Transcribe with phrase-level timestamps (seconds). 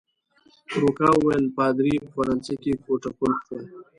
[0.81, 3.61] روکا وویل: پادري يې په فرانسه کې کوټه قلف کړه.